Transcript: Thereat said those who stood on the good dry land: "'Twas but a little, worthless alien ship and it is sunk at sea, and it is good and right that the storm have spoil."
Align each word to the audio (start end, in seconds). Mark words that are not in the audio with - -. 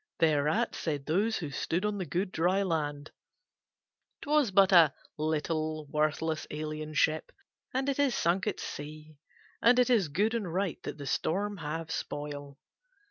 Thereat 0.17 0.73
said 0.73 1.05
those 1.05 1.37
who 1.37 1.51
stood 1.51 1.85
on 1.85 1.99
the 1.99 2.07
good 2.07 2.31
dry 2.31 2.63
land: 2.63 3.11
"'Twas 4.23 4.49
but 4.49 4.71
a 4.71 4.95
little, 5.15 5.85
worthless 5.91 6.47
alien 6.49 6.95
ship 6.95 7.31
and 7.71 7.87
it 7.87 7.99
is 7.99 8.15
sunk 8.15 8.47
at 8.47 8.59
sea, 8.59 9.19
and 9.61 9.77
it 9.77 9.91
is 9.91 10.07
good 10.07 10.33
and 10.33 10.51
right 10.51 10.81
that 10.81 10.97
the 10.97 11.05
storm 11.05 11.57
have 11.57 11.91
spoil." 11.91 12.57